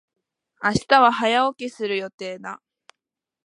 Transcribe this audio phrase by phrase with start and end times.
[0.63, 2.59] 明日は早起きする予定だ。